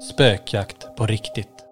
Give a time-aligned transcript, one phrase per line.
[0.00, 1.64] Spökjakt på riktigt.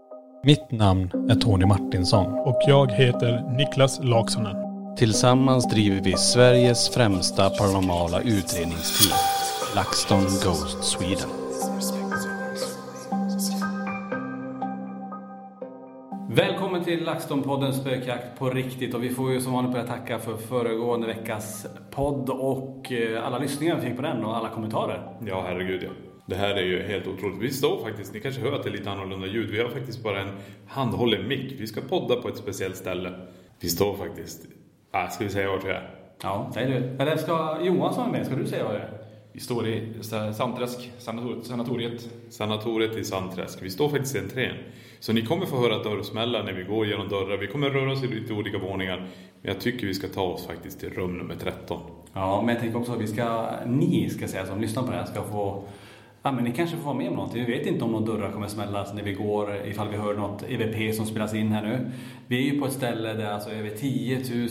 [0.42, 2.26] Mitt namn är Tony Martinsson.
[2.26, 4.56] Och jag heter Niklas Laksonen.
[4.96, 9.18] Tillsammans driver vi Sveriges främsta paranormala utredningsteam.
[9.74, 11.28] LaxTon Ghost Sweden.
[16.30, 20.36] Välkommen till LaxTon-podden Spökjakt på riktigt och vi får ju som vanligt börja tacka för
[20.36, 25.16] föregående veckas podd och eh, alla lyssningar vi fick på den och alla kommentarer.
[25.26, 26.05] Ja, herregud ja.
[26.26, 27.40] Det här är ju helt otroligt.
[27.40, 29.50] Vi står faktiskt, ni kanske hör att det är lite annorlunda ljud.
[29.50, 30.30] Vi har faktiskt bara en
[30.66, 31.54] handhållen mick.
[31.58, 33.12] Vi ska podda på ett speciellt ställe.
[33.60, 34.46] Vi står faktiskt,
[34.90, 35.90] ah, ska vi säga vart vi är?
[36.22, 37.02] Ja, säg du.
[37.02, 38.26] Eller ska Johansson vara med?
[38.26, 38.90] Ska du säga vad det är?
[39.32, 39.92] Vi står i
[40.34, 40.92] Sandträsk,
[41.42, 42.10] sanatoriet.
[42.30, 43.62] Sanatoriet i Sandträsk.
[43.62, 44.56] Vi står faktiskt i entrén.
[45.00, 47.36] Så ni kommer få höra dörrsmällar när vi går genom dörrar.
[47.36, 48.96] Vi kommer röra oss i lite olika våningar.
[49.42, 51.80] Men jag tycker vi ska ta oss faktiskt till rum nummer 13.
[52.12, 54.96] Ja, men jag tänker också att vi ska, ni ska säga som lyssnar på det
[54.96, 55.64] här ska få
[56.26, 57.44] Ja, men ni kanske får vara med om någonting.
[57.44, 60.42] Vi vet inte om några dörrar kommer smällas när vi går, ifall vi hör något
[60.48, 61.90] EVP som spelas in här nu.
[62.26, 64.48] Vi är ju på ett ställe där alltså över 10 000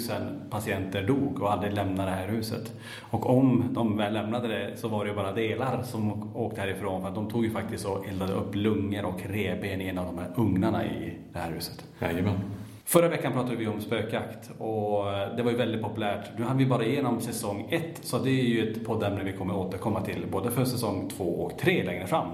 [0.49, 2.73] patienter dog och aldrig lämnade det här huset.
[2.99, 7.01] Och om de väl lämnade det så var det ju bara delar som åkte härifrån
[7.01, 10.05] för att de tog ju faktiskt och eldade upp lungor och revben i en av
[10.05, 11.85] de här ugnarna i det här huset.
[11.99, 12.54] Jajamän.
[12.87, 16.29] Förra veckan pratade vi om spökjakt och eh, det var ju väldigt populärt.
[16.37, 19.55] Nu hann vi bara igenom säsong 1, så det är ju ett poddämne vi kommer
[19.55, 22.27] återkomma till både för säsong 2 och 3 längre fram.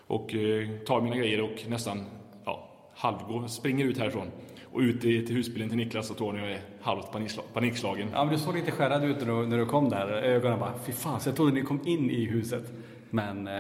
[0.08, 2.06] Och eh, tar mina grejer och nästan
[2.46, 4.28] ja, halvgår, springer ut härifrån.
[4.72, 8.10] Och ut till husbilen till Niklas och Tony och är halvt panikslag, panikslagen.
[8.14, 10.08] Ja, men du såg lite skärrad ut när du, när du kom där.
[10.08, 12.64] Ögonen bara, fy fan, så jag trodde ni kom in i huset.
[13.10, 13.54] Men eh,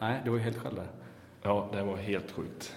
[0.00, 0.86] nej, du var ju helt själv där.
[1.42, 2.76] Ja, det var helt sjukt.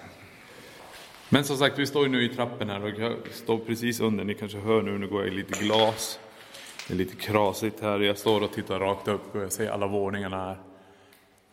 [1.29, 4.23] Men som sagt, vi står ju nu i trappen här och jag står precis under.
[4.23, 6.19] Ni kanske hör nu, nu går jag i lite glas.
[6.87, 7.99] Det är lite krasigt här.
[7.99, 10.57] Jag står och tittar rakt upp och jag ser alla våningarna här.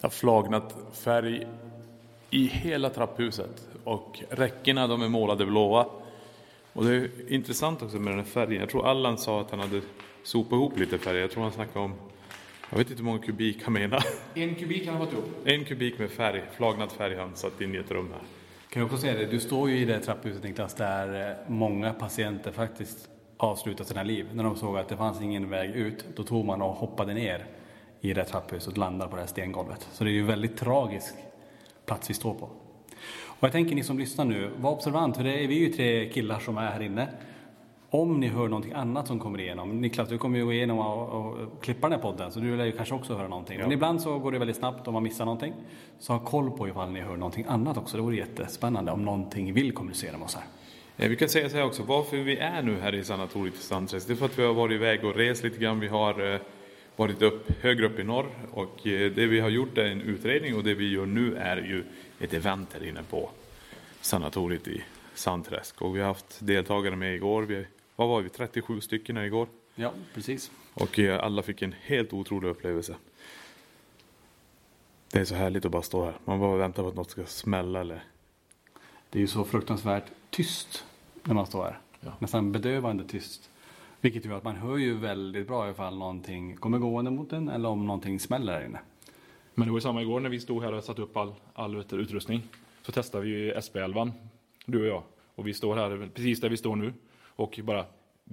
[0.03, 1.47] Det har flagnat färg
[2.31, 5.87] i hela trapphuset och räckena de är målade blåa.
[6.73, 8.61] Och det är intressant också med den här färgen.
[8.61, 9.81] Jag tror Allan sa att han hade
[10.23, 11.19] sopat ihop lite färg.
[11.19, 11.95] Jag tror han snackade om,
[12.71, 14.05] jag vet inte hur många kubik han menar.
[14.35, 15.47] En kubik har han fått upp.
[15.47, 18.23] En kubik med färg, flagnad färg har han satt in i ett rum här.
[18.69, 21.93] Kan jag också säga det, du står ju i det trapphuset Niklas, där eh, många
[21.93, 24.27] patienter faktiskt avslutat sina liv.
[24.33, 27.47] När de såg att det fanns ingen väg ut, då tog man och hoppade ner
[28.05, 29.89] i det trapphuset och landade på det här stengolvet.
[29.93, 31.15] Så det är ju en väldigt tragisk
[31.87, 32.45] plats vi står på.
[33.25, 36.09] Och jag tänker ni som lyssnar nu, var observant, för det är vi ju tre
[36.09, 37.09] killar som är här inne.
[37.91, 41.09] Om ni hör någonting annat som kommer igenom, Niklas du kommer ju gå igenom och,
[41.09, 43.59] och klippa den här podden så du lär ju kanske också höra någonting.
[43.59, 45.53] Men ibland så går det väldigt snabbt om man missar någonting.
[45.99, 49.53] Så ha koll på ifall ni hör någonting annat också, det vore jättespännande om någonting
[49.53, 50.45] vill kommunicera med oss här.
[51.05, 53.59] Eh, Vi kan säga så här också, varför vi är nu här i sanatoriet i
[53.59, 55.81] Sandträsk, det är för att vi har varit iväg och rest lite grann.
[55.81, 56.41] Vi har eh,
[57.03, 60.57] varit upp, högre upp i norr och eh, det vi har gjort är en utredning
[60.57, 61.85] och det vi gör nu är ju
[62.21, 63.31] ett event här inne på
[64.01, 64.85] sanatoriet i
[65.15, 65.83] Sandträsk.
[65.83, 67.43] Och vi har haft deltagare med igår.
[67.43, 67.67] Vi,
[67.97, 69.49] vad var vi, 37 stycken här igår.
[69.75, 70.51] Ja, precis.
[70.75, 72.97] Och eh, alla fick en helt otrolig upplevelse.
[75.13, 76.15] Det är så härligt att bara stå här.
[76.25, 78.05] Man bara väntar på att något ska smälla eller
[79.11, 80.85] Det är ju så fruktansvärt tyst
[81.23, 81.79] när man står här.
[82.19, 83.51] Nästan bedövande tyst.
[84.03, 87.69] Vilket gör att man hör ju väldigt bra ifall någonting kommer gående mot en eller
[87.69, 88.79] om någonting smäller här inne.
[89.55, 91.77] Men det var ju samma igår när vi stod här och satte upp all, all
[91.77, 92.43] utrustning.
[92.83, 94.13] Så testade vi ju SP11,
[94.67, 95.03] du och jag.
[95.35, 96.93] Och vi står här precis där vi står nu.
[97.27, 97.85] Och bara,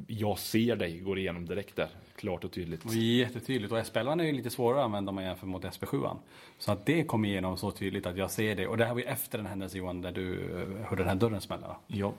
[0.07, 1.89] jag ser dig, går igenom direkt där.
[2.16, 2.86] Klart och tydligt.
[2.86, 3.71] Och jättetydligt.
[3.71, 6.18] Och SP11 är ju lite svårare att använda om man jämför mot SP7.
[6.57, 8.68] Så att det kom igenom så tydligt att jag ser det.
[8.68, 11.16] Och det här var ju efter den händelse Johan där du eh, hörde den här
[11.16, 11.77] dörren smälla.
[11.88, 12.13] Ja.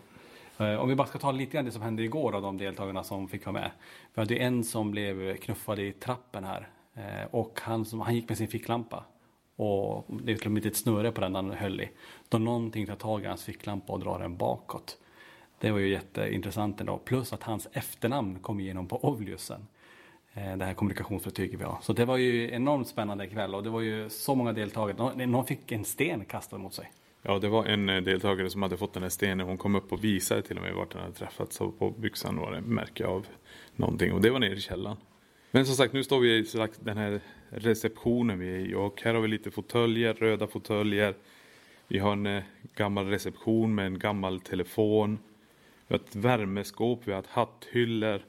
[0.60, 3.04] Eh, om vi bara ska ta lite grann det som hände igår av de deltagarna
[3.04, 3.70] som fick vara med.
[4.14, 6.68] Vi hade en som blev knuffad i trappen här.
[6.94, 9.04] Eh, och han, som, han gick med sin ficklampa.
[9.56, 11.90] Och det är till och med ett snöre på den han höll i.
[12.28, 14.98] Då någonting tar tag i hans ficklampa och drar den bakåt.
[15.58, 16.98] Det var ju jätteintressant ändå.
[16.98, 19.66] Plus att hans efternamn kom igenom på Ovliusen.
[20.32, 21.78] Eh, det här kommunikationsverktyget vi har.
[21.82, 25.26] Så det var ju enormt spännande kväll och det var ju så många deltagare.
[25.26, 26.90] Någon fick en sten kastad mot sig.
[27.22, 29.46] Ja, det var en eh, deltagare som hade fått den här stenen.
[29.46, 31.56] Hon kom upp och visade till och med vart den hade träffats.
[31.56, 33.26] Så på byxan var det märke av
[33.76, 34.12] någonting.
[34.12, 34.96] Och det var nere i källaren.
[35.50, 36.46] Men som sagt, nu står vi i
[36.80, 38.74] den här receptionen vi är i.
[38.74, 41.14] Och här har vi lite fåtöljer, röda fåtöljer.
[41.88, 42.42] Vi har en eh,
[42.74, 45.18] gammal reception med en gammal telefon.
[45.88, 48.22] Vi har ett värmeskåp, vi har ett hatthyllor.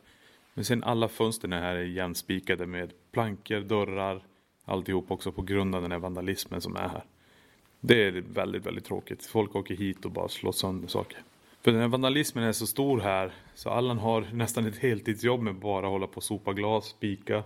[0.54, 4.24] Men sen alla fönstren här är igenspikade med plankor, dörrar.
[4.66, 7.04] Alltihop också på grund av den här vandalismen som är här.
[7.81, 9.25] Det är väldigt, väldigt tråkigt.
[9.25, 11.18] Folk åker hit och bara slår sönder saker.
[11.62, 15.56] För den här vandalismen är så stor här så Allan har nästan ett heltidsjobb med
[15.56, 17.44] bara hålla på och sopa glas, spika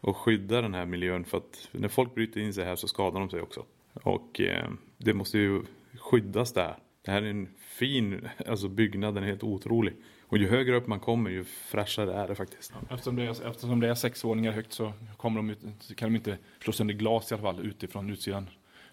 [0.00, 3.20] och skydda den här miljön för att när folk bryter in sig här så skadar
[3.20, 3.64] de sig också.
[3.92, 5.62] Och eh, det måste ju
[5.98, 6.76] skyddas där.
[7.02, 9.94] Det här är en fin alltså byggnad, den är helt otrolig.
[10.22, 12.72] Och ju högre upp man kommer ju fräschare är det faktiskt.
[12.90, 16.16] Eftersom det, är, eftersom det är sex våningar högt så kommer de så kan de
[16.16, 18.46] inte slå sönder glas i alla fall utifrån utsidan.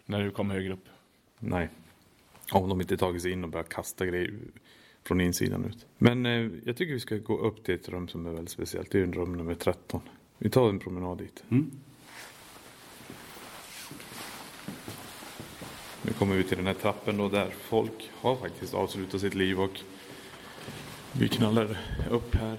[0.05, 0.85] När du kommer högre upp.
[1.39, 1.69] Nej.
[2.51, 4.33] Om de inte tagit sig in och börjat kasta grejer
[5.03, 5.85] från insidan ut.
[5.97, 8.91] Men eh, jag tycker vi ska gå upp till ett rum som är väldigt speciellt.
[8.91, 10.01] Det är ju rum nummer 13.
[10.37, 11.43] Vi tar en promenad dit.
[16.01, 19.59] Nu kommer vi till den här trappen då där folk har faktiskt avslutat sitt liv
[19.59, 19.79] och
[21.11, 21.77] vi knallar
[22.09, 22.57] upp här.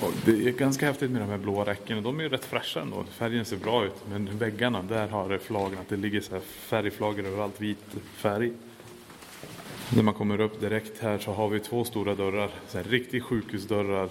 [0.00, 2.00] Och det är ganska häftigt med de här blåa räckena.
[2.00, 3.04] De är ju rätt fräscha ändå.
[3.04, 3.94] Färgen ser bra ut.
[4.10, 5.88] Men väggarna, där har det flagnat.
[5.88, 7.78] Det ligger så här färgflagor överallt, vit
[8.14, 8.52] färg.
[9.94, 12.50] När man kommer upp direkt här så har vi två stora dörrar.
[12.68, 14.10] Så här riktigt sjukhusdörrar.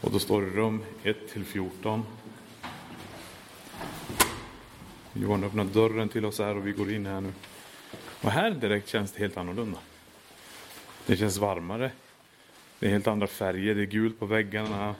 [0.00, 2.02] Och då står det rum 1 till 14.
[5.12, 7.32] Johan öppnar dörren till oss här och vi går in här nu.
[8.22, 9.78] Och här direkt känns det helt annorlunda.
[11.06, 11.90] Det känns varmare.
[12.82, 13.74] Det är helt andra färger.
[13.74, 14.94] Det är gult på väggarna.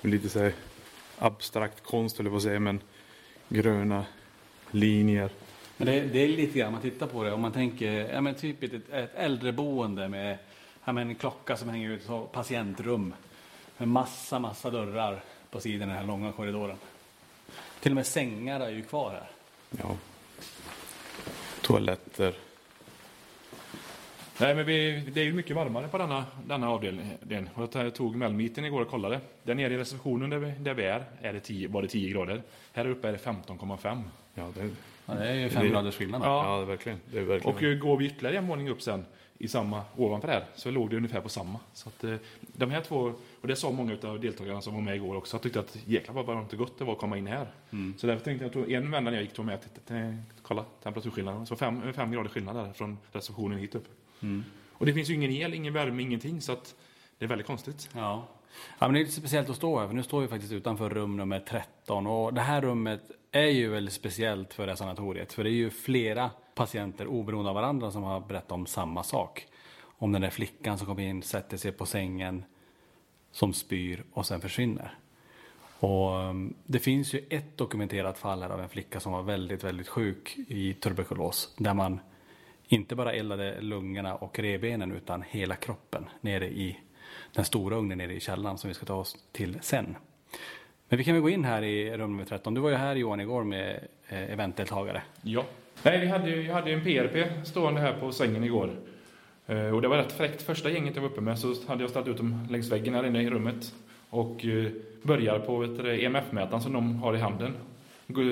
[0.00, 0.52] Lite så här
[1.18, 2.80] abstrakt konst eller vad säger men
[3.48, 4.04] gröna
[4.70, 5.30] linjer.
[5.76, 8.34] Men det, det är lite grann, man tittar på det, om man tänker, ja men
[8.34, 10.38] typ ett, ett äldreboende med
[10.84, 13.14] ja, men en klocka som hänger ut, så patientrum.
[13.76, 16.76] Med massa, massa dörrar på sidan den här långa korridoren.
[17.80, 19.30] Till och med sängar är ju kvar här.
[19.82, 19.96] Ja.
[21.60, 22.34] Toaletter.
[24.40, 27.48] Nej, men vi, det är ju mycket varmare på denna, denna avdelningen.
[27.74, 29.20] Jag tog Melmiten igår och kollade.
[29.42, 32.10] Där nere i receptionen där vi, där vi är, är det 10, var det 10
[32.12, 32.42] grader.
[32.72, 34.02] Här uppe är det 15,5.
[34.34, 34.70] Ja, det,
[35.06, 36.22] Ja, det är ju fem graders skillnad.
[36.24, 36.44] Ja.
[36.46, 36.98] ja, det verkligen.
[37.12, 37.56] Det är verkligen.
[37.56, 39.04] Och eh, går vi ytterligare en våning upp sen
[39.38, 41.58] i samma, ovanför här, så låg det ungefär på samma.
[41.72, 44.96] Så att, eh, de här två, och det sa många av deltagarna som var med
[44.96, 47.46] igår också, tyckte att jäklar vad varmt och gott det var att komma in här.
[47.96, 49.92] Så därför tänkte jag, jag tog en vända när jag gick tog med, att
[50.42, 51.46] kolla temperaturskillnaden.
[51.46, 53.88] Så fem, fem grader skillnad där från receptionen hit upp.
[54.72, 56.74] Och det finns ju ingen el, ingen värme, ingenting, så att
[57.18, 57.88] det är väldigt konstigt.
[57.92, 58.28] Ja.
[58.78, 60.90] ja, men det är lite speciellt att stå här, för nu står vi faktiskt utanför
[60.90, 62.06] rum nummer 13.
[62.06, 65.54] Och det här rummet är ju väldigt speciellt för det här sanatoriet, för det är
[65.54, 69.46] ju flera patienter oberoende av varandra som har berättat om samma sak.
[69.82, 72.44] Om den där flickan som kommer in, sätter sig på sängen,
[73.32, 74.94] som spyr och sen försvinner.
[75.80, 79.64] Och um, det finns ju ett dokumenterat fall här av en flicka som var väldigt,
[79.64, 81.54] väldigt sjuk i tuberkulos.
[81.56, 82.00] Där man
[82.72, 86.76] inte bara eldade lungorna och revbenen utan hela kroppen nere i
[87.34, 89.96] den stora ugnen nere i källaren som vi ska ta oss till sen.
[90.88, 92.54] Men vi kan väl gå in här i rum nummer 13.
[92.54, 95.02] Du var ju här Johan igår med eh, eventdeltagare.
[95.22, 95.44] Ja.
[95.82, 98.70] Nej, vi hade, ju- jag hade ju en PRP stående här på sängen igår.
[99.46, 100.42] Eh, och det var rätt fräckt.
[100.42, 103.06] Första gänget jag var uppe med så hade jag ställt ut dem längs väggen här
[103.06, 103.74] inne i rummet.
[104.10, 104.70] Och eh,
[105.02, 107.52] börjar på EMF-mätaren som de har i handen.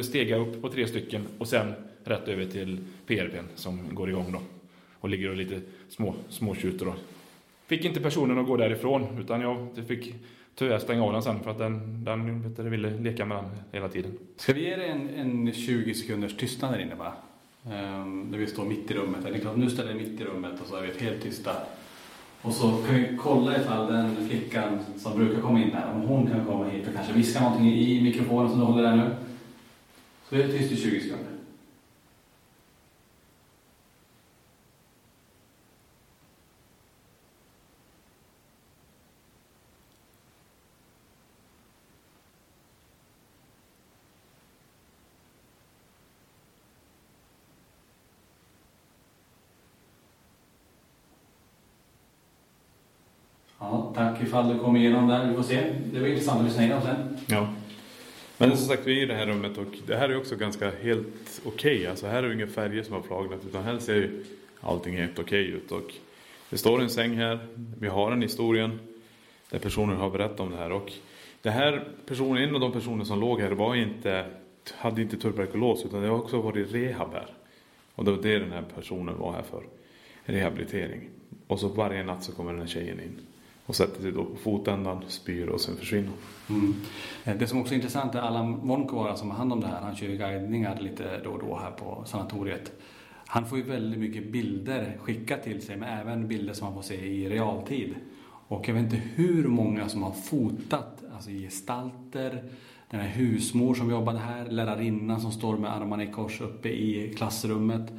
[0.02, 1.72] Stegar upp på tre stycken och sen
[2.08, 4.40] rätt över till PRPn som går igång då.
[5.00, 6.94] Och ligger och lite små, småtjuter då.
[7.66, 10.14] Fick inte personen att gå därifrån utan jag fick
[10.54, 13.50] tyvärr stänga av den sen för att den, den vet du, ville leka med den
[13.72, 14.18] hela tiden.
[14.36, 17.12] Ska vi ge dig en, en 20 sekunders tystnad där inne bara?
[17.74, 19.22] Ehm, när vi står mitt i rummet.
[19.22, 21.52] Det är klart, nu ställer vi mitt i rummet och så är vi helt tysta.
[22.42, 26.26] Och så kan vi kolla ifall den flickan som brukar komma in här, om hon
[26.26, 29.10] kan komma hit och kanske viska någonting i mikrofonen som du håller där nu.
[30.28, 31.38] Så vi är tyst i 20 sekunder.
[53.60, 55.28] Ja, tack ifall du kommer igenom där.
[55.28, 55.60] Vi får se.
[55.92, 57.16] Det var intressant att lyssna igenom sen.
[57.26, 57.48] Ja.
[58.38, 60.70] Men som sagt, vi är i det här rummet och det här är också ganska
[60.82, 61.86] helt okej.
[61.86, 64.24] Alltså här är det inga färger som har flagnat utan här ser ju
[64.60, 65.72] allting helt okej ut.
[65.72, 65.92] Och
[66.50, 67.38] det står en säng här.
[67.78, 68.80] Vi har en historien
[69.50, 70.72] där personer har berättat om det här.
[70.72, 70.92] Och
[71.42, 74.26] det här personen, en av de personer som låg här var inte,
[74.74, 77.34] hade inte tuberkulos utan det har också varit rehab här.
[77.94, 79.62] Och det var det den här personen var här för.
[80.24, 81.08] Rehabilitering.
[81.46, 83.20] Och så varje natt så kommer den här tjejen in.
[83.68, 86.10] Och sätter sig då på fotändan, spyr och sen försvinner.
[86.50, 86.74] Mm.
[87.24, 89.80] Eh, det som också är intressant är Allan Vonkovara som har hand om det här.
[89.80, 92.72] Han kör ju guidningar lite då och då här på sanatoriet.
[93.26, 96.82] Han får ju väldigt mycket bilder skickat till sig men även bilder som man får
[96.82, 97.94] se i realtid.
[98.48, 102.44] Och jag vet inte hur många som har fotat, alltså gestalter,
[102.90, 107.14] den här husmor som jobbade här, lärarinnan som står med armarna i kors uppe i
[107.16, 107.92] klassrummet.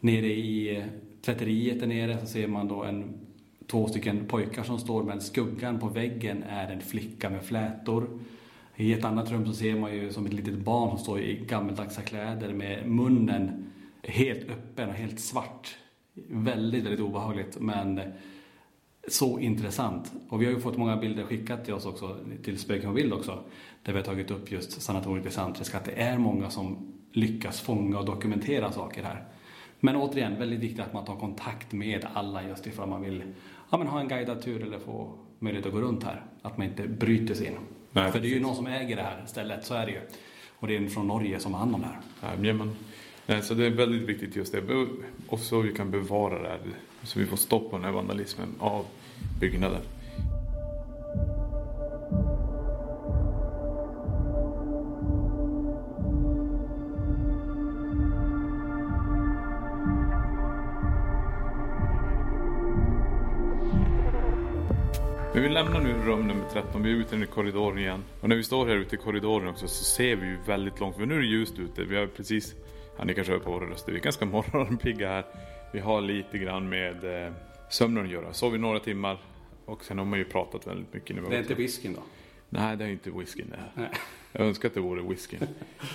[0.00, 0.84] Nere i eh,
[1.24, 3.21] tvätteriet där nere så ser man då en
[3.66, 8.20] två stycken pojkar som står men skuggan på väggen är en flicka med flätor.
[8.76, 11.44] I ett annat rum så ser man ju som ett litet barn som står i
[11.46, 15.76] gammeldags kläder med munnen helt öppen och helt svart.
[16.28, 18.00] Väldigt, väldigt obehagligt men
[19.08, 20.12] så intressant.
[20.28, 23.12] Och vi har ju fått många bilder skickat till oss också, till Spöken på bild
[23.12, 23.44] också,
[23.82, 27.60] där vi har tagit upp just sanatoriet i Sandträsk, att det är många som lyckas
[27.60, 29.24] fånga och dokumentera saker här.
[29.84, 33.22] Men återigen, väldigt viktigt att man tar kontakt med alla just ifall man vill
[33.70, 36.22] ja, men ha en guidad tur eller få möjlighet att gå runt här.
[36.42, 37.52] Att man inte bryter sig in.
[37.92, 40.00] Nej, För det är ju någon som äger det här stället, så är det ju.
[40.58, 42.36] Och det är en från Norge som har hand om det här.
[42.42, 42.76] Ja, men,
[43.26, 44.86] nej, så det är väldigt viktigt just det.
[45.28, 46.60] Och så vi kan bevara det här.
[47.02, 48.86] Så vi får stopp på den här vandalismen av
[49.40, 49.80] byggnader.
[65.34, 68.04] Men vi lämnar nu rum nummer 13, vi är ute i korridoren igen.
[68.20, 70.96] Och när vi står här ute i korridoren också så ser vi ju väldigt långt,
[70.96, 71.84] för nu är det ljust ute.
[71.84, 72.54] Vi har precis,
[72.98, 75.24] ja ni kanske hör på våra röster, vi är ganska morgonpigga här.
[75.72, 77.32] Vi har lite grann med eh,
[77.70, 78.32] sömnen att göra.
[78.32, 79.18] Sov i några timmar
[79.64, 81.16] och sen har man ju pratat väldigt mycket.
[81.30, 82.02] Det är inte whiskyn då?
[82.48, 83.72] Nej, det är inte whiskyn det här.
[83.74, 83.90] Nej.
[84.32, 85.40] Jag önskar att det vore whiskyn.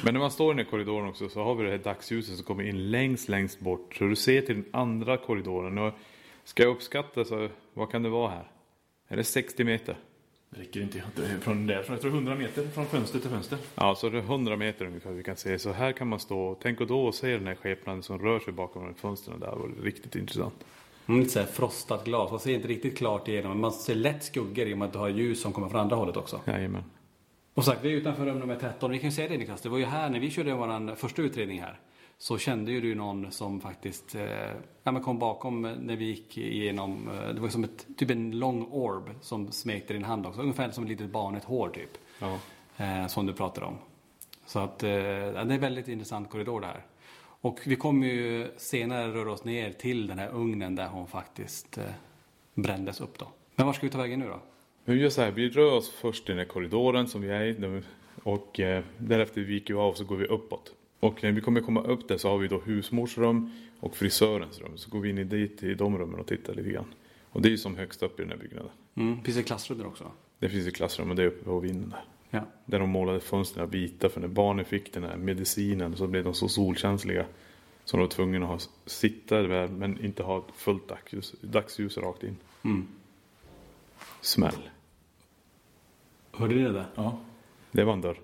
[0.03, 2.35] Men när man står i den här korridoren också så har vi det här dagsljuset
[2.35, 3.95] som kommer in längst, längst bort.
[3.95, 5.77] Så du ser till den andra korridoren.
[5.77, 5.93] Och
[6.43, 8.47] ska jag uppskatta så, vad kan det vara här?
[9.07, 9.95] Är det 60 meter?
[10.49, 11.03] Det räcker inte
[11.41, 13.57] från där, från, jag tror 100 meter från fönster till fönster.
[13.75, 15.59] Ja, så det är 100 meter ungefär vi kan se.
[15.59, 18.39] Så här kan man stå, tänk och då och se den här skepnaden som rör
[18.39, 19.47] sig bakom de fönstren där.
[19.47, 20.65] Det var riktigt intressant.
[21.07, 22.31] Mm, lite så här frostat glas.
[22.31, 23.51] Man ser inte riktigt klart igenom.
[23.51, 25.79] Men man ser lätt skuggor i och med att du har ljus som kommer från
[25.79, 26.41] andra hållet också.
[26.45, 26.83] Jajamän.
[27.53, 28.91] Och sagt, vi är utanför rum nummer 13.
[28.91, 31.21] Vi kan ju säga det Niklas, det var ju här när vi körde vår första
[31.21, 31.79] utredning här.
[32.19, 37.09] Så kände ju du någon som faktiskt eh, kom bakom när vi gick igenom.
[37.09, 40.41] Eh, det var som ett, typ en lång orb som smekte din hand också.
[40.41, 41.97] Ungefär som ett litet barn, ett hår typ.
[42.19, 42.39] Ja.
[42.77, 43.77] Eh, som du pratade om.
[44.45, 46.85] Så att eh, det är en väldigt intressant korridor det här.
[47.41, 51.77] Och vi kommer ju senare röra oss ner till den här ugnen där hon faktiskt
[51.77, 51.83] eh,
[52.53, 53.27] brändes upp då.
[53.55, 54.39] Men var ska vi ta vägen nu då?
[54.85, 57.43] Vi gör så här, vi rör oss först i den här korridoren som vi är
[57.43, 57.81] i.
[58.23, 60.73] Och eh, därefter viker vi av så går vi uppåt.
[60.99, 64.77] Och när vi kommer komma upp där så har vi då husmorsrum och frisörens rum.
[64.77, 66.93] Så går vi in i dit i de rummen och tittar lite grann.
[67.29, 68.71] Och det är ju som högst upp i den här byggnaden.
[68.95, 69.23] Mm.
[69.23, 70.11] Finns det klassrum där också?
[70.39, 72.03] Det finns ett klassrum och det är uppe på vinden där.
[72.29, 72.41] Ja.
[72.65, 76.33] Där de målade fönstren vita för när barnen fick den här medicinen så blev de
[76.33, 77.25] så solkänsliga.
[77.85, 82.23] Så de var tvungna att ha, sitta där men inte ha fullt dagsljus, dagsljus rakt
[82.23, 82.37] in.
[82.63, 82.87] Mm.
[84.21, 84.69] Smäll.
[86.31, 86.85] Hörde ni det där?
[86.95, 87.19] Ja.
[87.71, 88.19] Det var en dörr.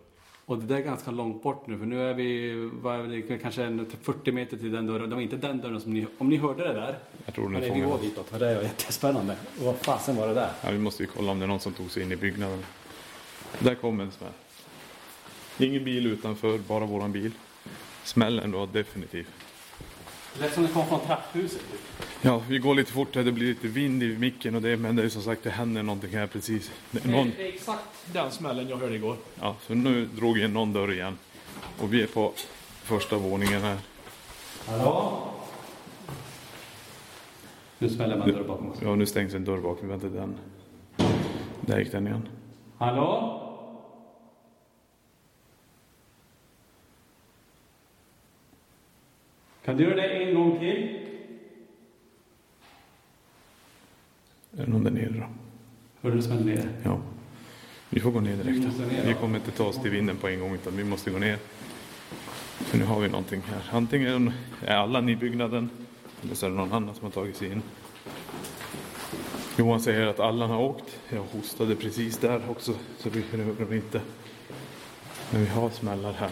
[0.46, 3.86] Och det där är ganska långt bort nu för nu är vi vad kanske en
[4.02, 5.10] 40 meter till den dörren.
[5.10, 6.98] Det var inte den dörren som ni, om ni hörde det där.
[7.26, 9.36] Jag tror ni Nej, vi går ditåt för det var jättespännande.
[9.60, 10.52] Och vad fasen var det där?
[10.62, 12.64] Ja, vi måste ju kolla om det är någon som tog sig in i byggnaden.
[13.60, 14.32] Där kom en smäll.
[15.58, 17.32] Ingen bil utanför, bara våran bil.
[18.04, 19.28] Smällen var definitiv.
[20.34, 21.62] Det lät som det kom från trapphuset.
[22.22, 25.04] Ja, vi går lite fortare, det blir lite vind i micken och det, men det
[25.04, 26.72] är som sagt, det händer någonting här precis.
[26.92, 29.18] Det är någon, Det är exakt den smällen jag hörde igår.
[29.42, 31.18] ja, så nu drog in någon dörr igen.
[31.82, 32.34] Och vi är på
[32.84, 33.78] första våningen här.
[34.68, 35.20] Hallå?
[37.80, 38.78] Nu smäller man dörr bakom oss.
[38.82, 40.36] Ja, nu stängs en dörr bakom, vänta den.
[41.62, 42.28] Där gick den igen.
[42.78, 43.40] Hallå?
[49.66, 51.00] Kan du göra det en gång till?
[54.58, 55.26] Är det någon där nere då?
[56.02, 56.70] Hörde du smäller ner?
[56.84, 57.02] Ja.
[57.90, 58.78] Vi får gå ner direkt.
[58.78, 61.18] ner, Vi kommer inte ta oss till vinden på en gång utan vi måste gå
[61.18, 61.38] ner.
[62.58, 63.78] För nu har vi någonting här.
[63.78, 64.32] Antingen
[64.66, 65.70] är alla i byggnaden
[66.24, 67.62] eller så är det någon annan som har tagit sig in.
[69.58, 71.00] Johan säger att alla har åkt.
[71.10, 74.02] Jag hostade precis där också så vi behöver inte.
[75.32, 76.32] Men vi har smällar här.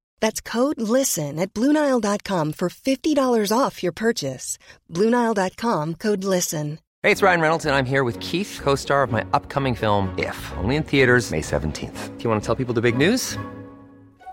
[0.21, 4.57] That's code LISTEN at Bluenile.com for $50 off your purchase.
[4.89, 6.79] Bluenile.com code LISTEN.
[7.03, 10.13] Hey, it's Ryan Reynolds, and I'm here with Keith, co star of my upcoming film,
[10.19, 12.17] If, only in theaters, May 17th.
[12.17, 13.39] Do you want to tell people the big news?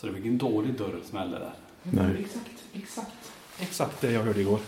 [0.00, 1.52] Så det var ingen dålig dörrsmäll det där.
[1.82, 2.16] Nej.
[2.20, 3.32] Exakt, exakt.
[3.60, 4.60] Exakt det jag hörde igår.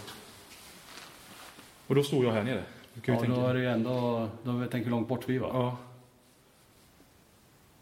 [1.87, 2.63] Och då stod jag här nere.
[2.95, 3.41] Du kan ju Ja, tänka.
[3.41, 5.49] då är det ju ändå, då vet jag hur långt bort vi var.
[5.49, 5.77] Ja.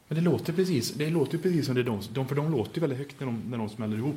[0.09, 2.51] Men det låter precis, det låter ju precis som det är de, de, för de
[2.53, 4.17] låter ju väldigt högt när de, när de smäller ihop.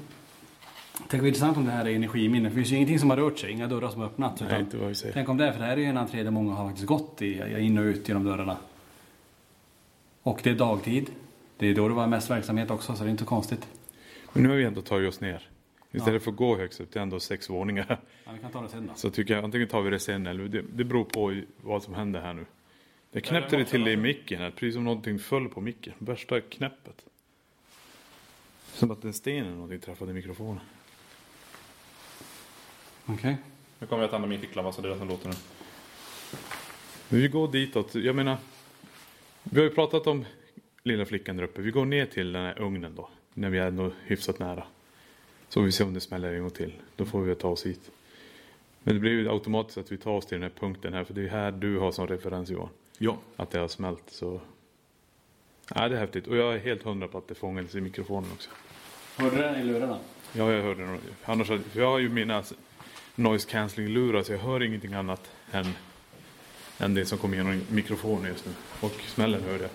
[1.09, 2.49] Tänk vad intressant om det här är energiminne.
[2.49, 4.41] För det finns ju ingenting som har rört sig, inga dörrar som har öppnats.
[4.41, 5.13] Nej, utan- inte vad vi säger.
[5.13, 6.87] Tänk om det är, för det här är ju en entré där många har faktiskt
[6.87, 8.57] gått i, in och ut genom dörrarna.
[10.23, 11.09] Och det är dagtid.
[11.61, 13.67] Det är då det var mest verksamhet också, så det är inte konstigt.
[14.33, 15.49] Men nu har vi ändå tagit oss ner.
[15.91, 17.99] Istället för att gå högst upp, det är ändå sex våningar.
[18.25, 18.93] Ja, vi kan ta det sen då.
[18.95, 21.93] Så tycker jag antingen tar vi det sen eller det, det beror på vad som
[21.93, 22.45] händer här nu.
[23.11, 25.93] Det knäppte det till i micken här, precis som någonting föll på micken.
[25.97, 27.05] Värsta knäppet.
[28.73, 30.61] Som att en sten eller någonting träffade mikrofonen.
[33.05, 33.37] Okej.
[33.79, 35.35] Nu kommer jag att använda min ficklampa så det är det som låter nu.
[37.09, 37.95] Men vi går ditåt.
[37.95, 38.37] Jag menar,
[39.43, 40.25] vi har ju pratat om
[40.83, 41.61] lilla flickan där uppe.
[41.61, 43.09] Vi går ner till den här ugnen då.
[43.33, 44.63] När vi är ändå hyfsat nära.
[45.49, 46.73] Så får vi se om det smäller en gång till.
[46.95, 47.91] Då får vi ta oss hit.
[48.83, 51.03] Men det blir ju automatiskt att vi tar oss till den här punkten här.
[51.03, 52.69] För det är här du har som referens Johan.
[52.97, 53.17] Ja.
[53.35, 54.41] Att det har smält så.
[55.75, 56.27] Ja, det är häftigt.
[56.27, 58.49] Och jag är helt hundra på att det fångades i mikrofonen också.
[59.17, 59.97] Hörde du den i lurarna?
[60.33, 60.97] Ja, jag hörde det.
[61.25, 62.43] Annars, hade- för jag har ju mina
[63.15, 65.65] noise cancelling lurar så jag hör ingenting annat än,
[66.77, 68.51] än det som kommer genom mikrofonen just nu.
[68.81, 69.71] Och smällen hörde jag.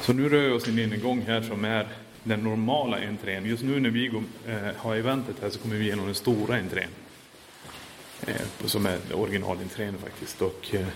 [0.00, 1.88] Så nu rör vi oss in i en gång här som är
[2.24, 3.44] den normala entrén.
[3.44, 6.56] Just nu när vi går, eh, har eventet här så kommer vi igenom den stora
[6.58, 6.88] entrén.
[8.26, 8.34] Eh,
[8.64, 10.42] som är originalentrén faktiskt.
[10.42, 10.86] Och, eh,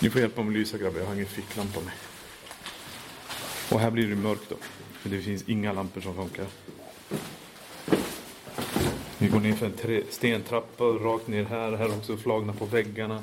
[0.00, 1.92] ni får hjälpa mig att lysa grabbar, jag har ingen ficklampa med.
[3.70, 4.56] Och här blir det mörkt då.
[4.92, 6.46] För det finns inga lampor som funkar.
[9.18, 11.72] Vi går ner för en tre- stentrappa rakt ner här.
[11.72, 13.22] Här är också flagna på väggarna.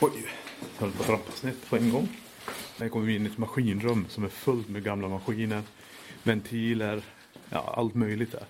[0.00, 2.08] Oj, jag höll på att trampa snett på en gång.
[2.78, 5.62] Här kommer vi in i ett maskinrum som är fullt med gamla maskiner.
[6.22, 7.02] Ventiler,
[7.50, 8.44] ja allt möjligt där.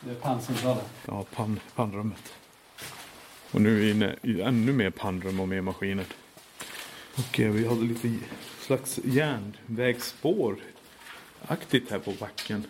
[0.00, 0.84] Det är panncentralen.
[1.06, 2.32] Ja, pan, pannrummet.
[3.50, 6.04] Och nu är vi inne i ännu mer pannrum och mer maskiner.
[7.16, 8.14] Och eh, vi hade lite
[8.60, 10.56] slags järnvägsspår
[11.46, 12.64] aktigt här på backen.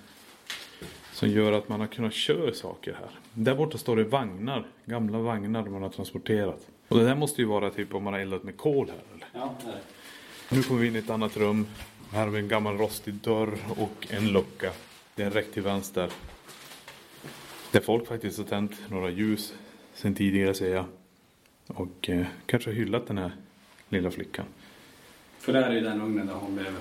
[1.12, 3.10] Som gör att man har kunnat köra saker här.
[3.34, 6.66] Där borta står det vagnar, gamla vagnar man har transporterat.
[6.88, 9.26] Och det där måste ju vara typ om man har eldat med kol här eller?
[9.32, 9.80] Ja, det är det.
[10.50, 11.66] Nu kommer vi in i ett annat rum.
[12.12, 14.72] Här har vi en gammal rostig dörr och en lucka.
[15.14, 16.10] Det är en räck till vänster.
[17.72, 19.54] Där folk faktiskt har tänt några ljus
[19.94, 20.84] sen tidigare ser jag.
[21.66, 23.32] Och eh, kanske har hyllat den här
[23.88, 24.44] lilla flickan.
[25.38, 26.76] För där är ju den ugnen där hon blev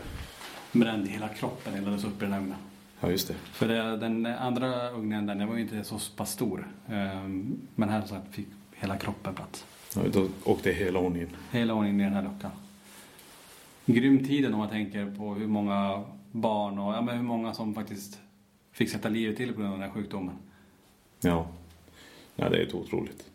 [0.71, 2.57] bränd i hela kroppen, eldades upp i den här ugnen.
[2.99, 3.33] Ja just det.
[3.33, 6.67] För det, den andra ugnen den, den var ju inte så pass stor.
[6.89, 9.65] Ehm, Men här så fick hela kroppen plats.
[9.95, 11.29] Ja, då åkte hela hon in.
[11.51, 12.51] Hela hon in i den här luckan.
[13.89, 17.73] Grym tiden om man tänker på hur många barn och ja, men hur många som
[17.73, 18.19] faktiskt
[18.71, 20.35] fick sätta livet till på grund av den här sjukdomen.
[21.21, 21.47] Ja.
[22.35, 23.29] ja, det är otroligt.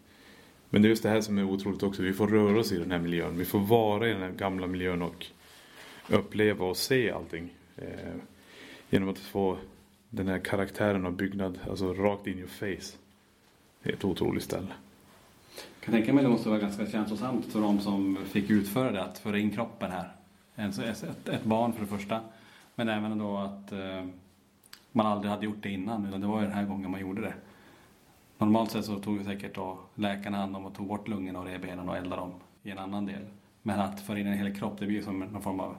[0.71, 2.03] Men det är just det här som är otroligt också.
[2.03, 3.37] Vi får röra oss i den här miljön.
[3.37, 5.27] Vi får vara i den här gamla miljön och
[6.09, 7.51] uppleva och se allting.
[7.77, 8.15] Eh,
[8.91, 9.59] genom att få
[10.11, 12.97] den här karaktären av byggnad, alltså rakt in your face.
[13.83, 14.73] Det är ett otroligt ställe.
[15.57, 18.93] Jag kan tänka mig att det måste vara ganska känslosamt för de som fick utföra
[18.93, 20.12] det, att föra in kroppen här.
[20.57, 22.21] En- Ett, ett barn för det första,
[22.75, 24.05] men även då att eh,
[24.93, 27.21] man aldrig hade gjort det innan, utan det var ju den här gången man gjorde
[27.21, 27.35] det.
[28.38, 31.88] Normalt sett så tog säkert då läkarna hand om och tog bort lungorna och revbenen
[31.88, 33.23] och eldade dem i en annan del.
[33.62, 35.77] Men att föra in en hel kropp, det blir ju som någon form av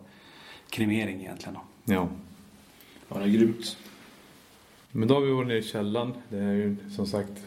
[0.70, 1.54] kremering egentligen.
[1.54, 1.94] Då.
[1.94, 2.08] Ja.
[3.10, 3.78] Ja, det är grymt.
[4.92, 6.14] Men då har vi varit nere i källaren.
[6.30, 7.46] Det är ju som sagt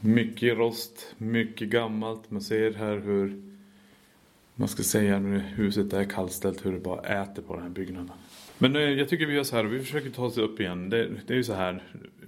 [0.00, 2.30] mycket rost, mycket gammalt.
[2.30, 3.49] Man ser här hur
[4.60, 8.10] man ska säga när huset är kallställt hur det bara äter på den här byggnaden.
[8.58, 10.90] Men eh, jag tycker vi gör så här, vi försöker ta oss upp igen.
[10.90, 11.82] Det, det är ju så här,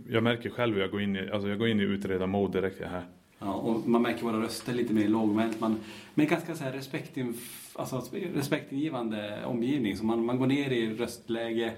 [0.09, 2.81] jag märker själv hur jag går in i, alltså jag går in i utredarmode direkt
[2.81, 3.03] här.
[3.39, 5.61] Ja, och man märker våra röster lite mer lågmält.
[5.61, 5.77] Man,
[6.15, 7.35] men ganska så här respektin,
[7.75, 8.03] alltså,
[8.35, 9.97] respektingivande omgivning.
[9.97, 11.73] Så man, man går ner i röstläge.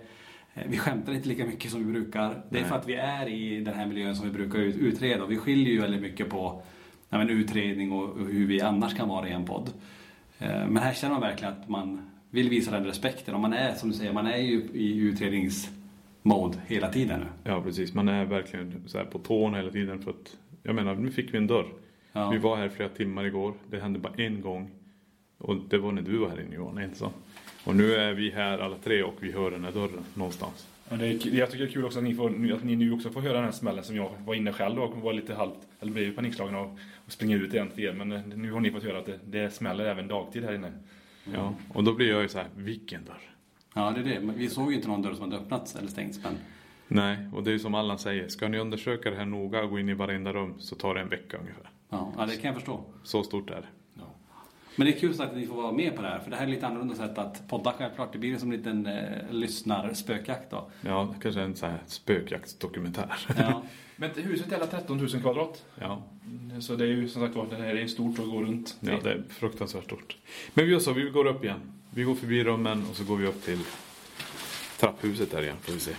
[0.54, 2.28] Eh, Vi skämtar inte lika mycket som vi brukar.
[2.28, 2.64] Det är Nej.
[2.64, 5.24] för att vi är i den här miljön som vi brukar ut, utreda.
[5.24, 6.62] Och vi skiljer ju väldigt mycket på
[7.08, 9.70] men utredning och, och hur vi annars kan vara i en podd.
[10.44, 13.35] Eh, Men här känner man verkligen att man vill visa den respekten.
[13.35, 17.26] Och man är, som du säger, man är ju i utredningsmode hela tiden nu.
[17.50, 21.11] Ja precis, man är verkligen så på tårna hela tiden för att jag menar nu
[21.11, 21.66] fick vi en dörr.
[22.12, 22.30] Ja.
[22.30, 24.70] Vi var här flera timmar igår, det hände bara en gång.
[25.38, 27.11] Och det var när du var här inne Johan, ensam.
[27.64, 30.68] Och nu är vi här alla tre och vi hör den här dörren någonstans.
[30.88, 32.92] Ja, det är, jag tycker det är kul också att ni, får, att ni nu
[32.92, 35.59] också får höra den här smällen som jag var inne själv och var lite halvt,
[35.81, 37.92] eller blev panikslagen av att springa ut igen till er.
[37.92, 40.73] Men eh, nu har ni fått höra att det, det smäller även dagtid här inne.
[41.35, 43.35] Ja, och då blir jag ju så här, vilken dörr?
[43.75, 44.20] Ja, det är det.
[44.20, 46.20] Men vi såg ju inte någon dörr som hade öppnats eller stängts.
[46.23, 46.35] Men
[46.88, 49.70] Nej, och det är ju som Allan säger, ska ni undersöka det här noga och
[49.70, 51.70] gå in i varenda rum så tar det en vecka ungefär.
[51.90, 52.85] ja, ja, det kan jag förstå.
[53.03, 53.66] Så stort är det.
[54.76, 56.46] Men det är kul att ni får vara med på det här, för det här
[56.46, 58.12] är lite annorlunda sätt att podda självklart.
[58.12, 60.70] Det blir som en liten eh, lyssnarspökjakt då.
[60.80, 63.16] Ja, kanske en sån här spökjaktsdokumentär.
[63.38, 63.62] Ja.
[63.96, 65.64] Men huset är hela 13 000 kvadrat.
[65.80, 66.02] ja.
[66.60, 68.76] Så det är ju som sagt var, det här är stort och går runt.
[68.80, 70.16] Ja, det är fruktansvärt stort.
[70.54, 71.60] Men vi gör så, vi går upp igen.
[71.90, 73.58] Vi går förbi rummen och så går vi upp till
[74.80, 75.92] trapphuset där igen, får vi se.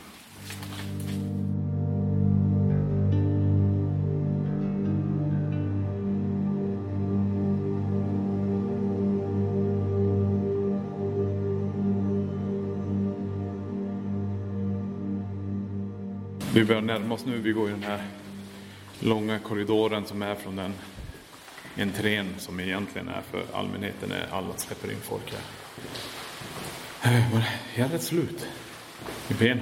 [16.55, 17.37] Vi börjar närma oss nu.
[17.37, 18.03] Vi går i den här
[18.99, 20.73] långa korridoren som är från den
[21.77, 25.41] entrén som egentligen är för allmänheten när alla släpper in folk här.
[27.11, 28.47] Eh, Jag är rätt slut
[29.29, 29.59] i ben.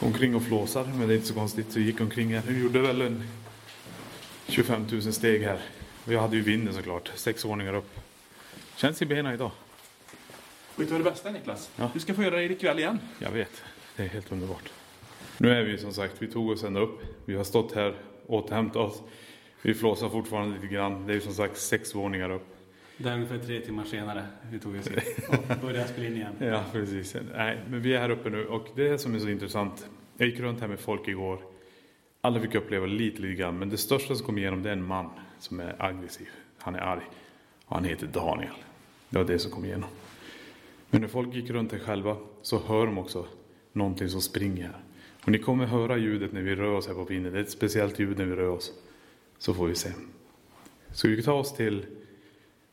[0.00, 1.72] Omkring och flåsar, men det är inte så konstigt.
[1.72, 2.42] Så gick omkring här.
[2.46, 3.24] Jag gjorde väl en
[4.48, 5.60] 25 000 steg här.
[6.04, 7.98] Och jag hade ju vinden såklart, sex våningar upp.
[8.76, 9.50] Känns i benen idag.
[10.76, 11.70] Vet du vad det bästa är Niklas?
[11.76, 11.90] Ja.
[11.94, 12.98] Du ska få göra det ikväll igen.
[13.18, 13.62] Jag vet,
[13.96, 14.70] det är helt underbart.
[15.38, 17.00] Nu är vi som sagt, vi tog oss ända upp.
[17.24, 17.94] Vi har stått här
[18.26, 19.02] och återhämtat oss.
[19.62, 21.06] Vi flåsar fortfarande lite grann.
[21.06, 22.46] Det är ju som sagt sex våningar upp.
[22.96, 24.94] Det är ungefär tre timmar senare vi tog oss in
[25.28, 26.32] och började spela in igen.
[26.40, 27.16] Ja, precis.
[27.34, 29.86] Nej, men vi är här uppe nu och det som är så intressant.
[30.16, 31.38] Jag gick runt här med folk igår.
[32.20, 33.58] Alla fick uppleva lite, lite grann.
[33.58, 36.28] Men det största som kom igenom det är en man som är aggressiv.
[36.58, 37.02] Han är arg.
[37.66, 38.54] Och han heter Daniel.
[39.08, 39.88] Det var det som kom igenom.
[40.90, 43.26] Men när folk gick runt här själva så hör de också
[43.72, 44.80] någonting som springer här.
[45.24, 47.32] Och ni kommer höra ljudet när vi rör oss här på pinnen.
[47.32, 48.72] Det är ett speciellt ljud när vi rör oss.
[49.38, 49.92] Så får vi se.
[50.92, 51.86] Ska vi ta oss till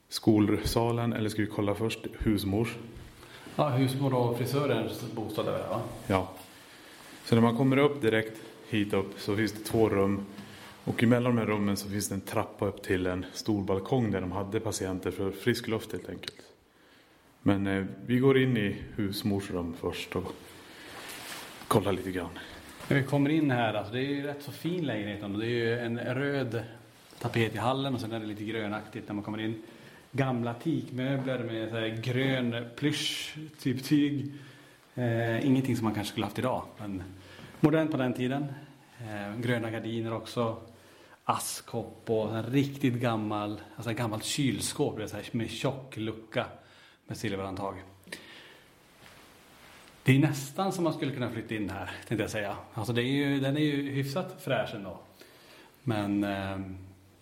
[0.10, 2.78] skolsalen eller ska vi kolla först husmors?
[3.56, 5.82] Ja, husmor och frisörens bostad är det va?
[6.08, 6.32] Ja.
[7.26, 10.26] Så när man kommer upp direkt hit upp så finns det två rum.
[10.84, 14.12] Och emellan de här rummen så finns det en trappa upp till en stor balkong
[14.12, 16.42] där de hade patienter för frisk luft helt enkelt.
[17.42, 20.34] Men eh, vi går in i husmors rum först och
[21.70, 22.30] Kolla lite grann.
[22.88, 25.40] När vi kommer in här, alltså det är ju rätt så fin lägenhet.
[25.40, 26.64] Det är ju en röd
[27.20, 29.62] tapet i hallen och sen är det lite grönaktigt när man kommer in.
[30.12, 34.34] Gamla teakmöbler med så här grön plysch, typ tyg.
[34.96, 37.04] Eh, ingenting som man kanske skulle haft idag, men
[37.60, 38.46] modernt på den tiden.
[39.00, 40.58] Eh, gröna gardiner också.
[41.24, 46.46] Askkopp och en riktigt gammal, alltså gammalt kylskåp det så här, med tjock lucka
[47.08, 47.76] med silverhandtag.
[50.04, 52.56] Det är nästan som man skulle kunna flytta in här, tänkte jag säga.
[52.74, 55.00] Alltså det är ju, den är ju hyfsat fräsch ändå.
[55.84, 56.60] Men, eh,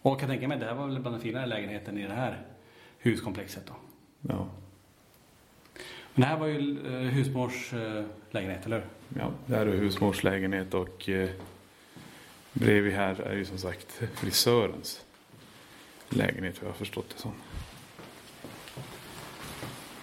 [0.01, 2.13] och jag kan tänka mig, det här var väl bland den finare lägenheten i det
[2.13, 2.41] här
[2.99, 3.73] huskomplexet då.
[4.21, 4.47] Ja,
[6.13, 8.87] Men det här var ju eh, husmors eh, lägenhet, eller hur?
[9.19, 11.29] ja det här är husmors lägenhet och eh,
[12.53, 15.05] bredvid här är ju som sagt frisörens
[16.09, 17.31] lägenhet vad jag har förstått det som.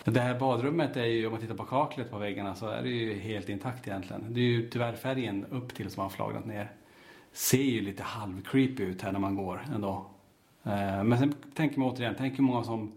[0.04, 2.88] Det här badrummet är ju, om man tittar på kaklet på väggarna så är det
[2.88, 4.24] ju helt intakt egentligen.
[4.28, 6.72] Det är ju tyvärr färgen upp till som har flagnat ner.
[7.32, 10.06] Ser ju lite halv-creepy ut här när man går ändå.
[10.64, 12.92] Eh, Men sen tänker man återigen, tänk hur många som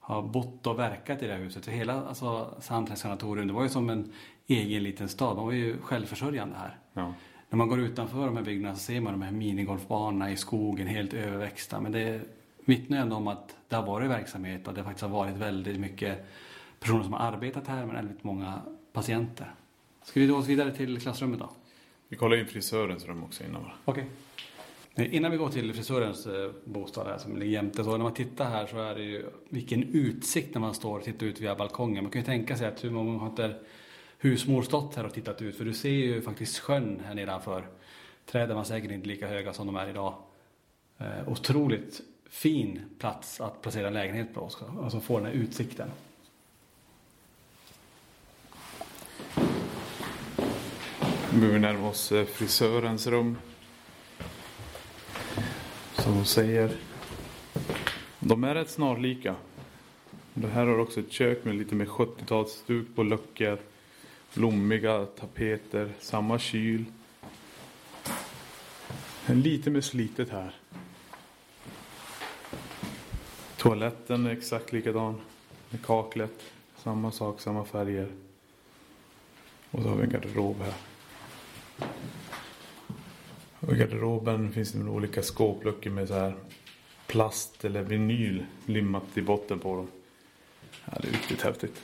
[0.00, 1.64] har bott och verkat i det här huset.
[1.64, 4.12] För hela alltså, Sandträsk sanatorium, det var ju som en
[4.46, 5.36] egen liten stad.
[5.36, 6.78] Man var ju självförsörjande här.
[6.92, 7.14] Ja.
[7.50, 10.86] När man går utanför de här byggnaderna så ser man de här minigolfbanorna i skogen
[10.86, 11.80] helt överväxta.
[11.80, 12.20] Men det
[12.64, 16.26] vittnar ändå om att det har varit verksamhet och det faktiskt har varit väldigt mycket
[16.80, 18.62] personer som har arbetat här men väldigt många
[18.92, 19.54] patienter.
[20.02, 21.50] Ska vi då oss vidare till klassrummet då?
[22.08, 23.72] Vi kollar in frisörens rum också innan va?
[23.84, 24.06] Okej.
[24.98, 28.44] Innan vi går till frisörens eh, bostad här som ligger jämte så när man tittar
[28.44, 32.04] här så är det ju vilken utsikt när man står och tittar ut via balkongen.
[32.04, 33.54] Man kan ju tänka sig att hur många har inte
[34.18, 37.66] husmor stått här och tittat ut för du ser ju faktiskt sjön här nedanför.
[38.26, 40.14] Träden var säkert inte lika höga som de är idag.
[40.98, 44.74] Eh, otroligt fin plats att placera en lägenhet på också.
[44.82, 45.88] Alltså få den här utsikten.
[51.36, 53.36] Nu börjar vi närma oss eh, frisörens rum.
[55.94, 56.76] Som hon säger.
[58.20, 59.36] De är rätt snarlika.
[60.34, 63.58] Det här har också ett kök med lite mer 70-talsstuk på luckor.
[64.34, 66.84] Blommiga tapeter, samma kyl.
[69.26, 70.54] Lite mer slitet här.
[73.56, 75.20] Toaletten är exakt likadan.
[75.70, 76.42] Med kaklet.
[76.76, 78.08] Samma sak, samma färger.
[79.70, 80.95] Och så har vi en garderob här.
[83.66, 86.34] Och I garderoben finns det olika skåpluckor med så här
[87.06, 89.86] plast eller vinyl limmat i botten på dem.
[90.84, 91.82] Ja, det är riktigt häftigt.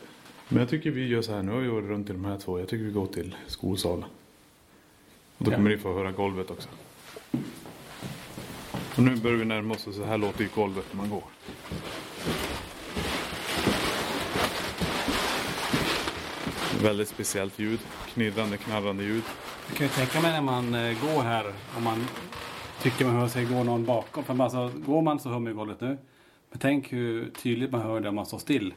[0.49, 1.43] Men jag tycker vi gör så här.
[1.43, 2.59] Nu har vi varit runt i de här två.
[2.59, 4.05] Jag tycker vi går till skolsalen.
[5.39, 5.57] Och då Ja.
[5.57, 6.69] kommer ni få höra golvet också.
[8.97, 11.23] Och nu börjar vi närma oss och så här låter ju golvet när man går.
[16.83, 17.81] Väldigt speciellt ljud.
[18.15, 19.23] Knirrande, knarrande ljud.
[19.73, 22.07] Jag kan ju tänka mig när man eh, går här om man
[22.83, 24.25] tycker man hör sig gå någon bakom.
[24.25, 25.99] För alltså, går man så hör man ju golvet nu.
[26.51, 28.75] Men tänk hur tydligt man hör det om man står still.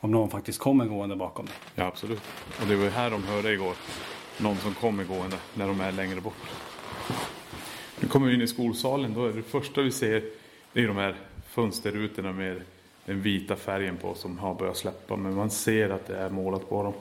[0.00, 1.54] Om någon faktiskt kommer gående bakom dig.
[1.74, 2.22] Ja, absolut.
[2.60, 3.74] Och det var ju här de hörde igår.
[4.38, 6.50] Någon som kommer gående när de är längre bort.
[8.00, 9.14] Nu kommer vi in i skolsalen.
[9.14, 10.22] Då är det första vi ser
[10.72, 12.62] det är de här fönsterrutorna med
[13.04, 15.16] den vita färgen på som har börjat släppa.
[15.16, 16.94] Men man ser att det är målat på dem.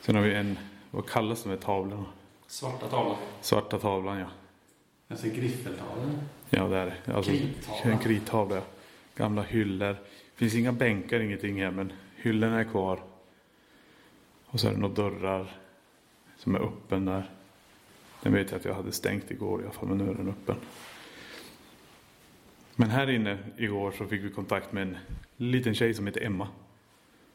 [0.00, 0.58] Sen har vi en,
[0.90, 2.04] vad kallas de här tavlorna?
[2.46, 3.16] Svarta tavlan.
[3.40, 4.26] Svarta tavlan, ja.
[5.08, 6.18] Alltså griffeltavlan.
[6.50, 7.00] Ja, där.
[7.14, 7.92] Alltså, Krittavla.
[7.92, 8.62] En krittavla, ja.
[9.16, 9.96] Gamla hyllor.
[10.34, 13.00] finns inga bänkar, ingenting här, men hyllorna är kvar.
[14.46, 15.56] Och så är det några dörrar
[16.36, 17.30] som är öppen där.
[18.22, 20.28] Den vet jag att jag hade stängt igår i alla fall, men nu är den
[20.28, 20.56] öppen.
[22.76, 24.96] Men här inne igår så fick vi kontakt med en
[25.36, 26.48] liten tjej som heter Emma.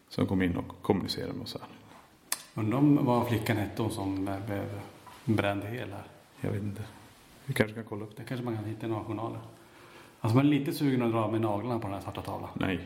[0.10, 1.67] Som kom in och kommunicerade med oss här.
[2.62, 4.82] Undrar vad flickan hette hon som blev
[5.25, 6.03] bränd hel här.
[6.41, 6.81] Jag vet inte.
[7.45, 8.23] Vi kanske kan kolla upp det.
[8.23, 9.39] Kanske man kan hitta i några journaler.
[10.21, 12.49] Alltså man är lite sugen att dra med naglarna på den här svarta tavlan.
[12.53, 12.79] Nej,